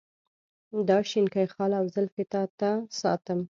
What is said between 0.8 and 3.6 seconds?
دا شینکی خال او زلفې تا ته ساتم.